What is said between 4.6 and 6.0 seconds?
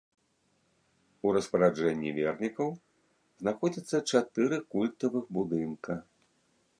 культавых будынка.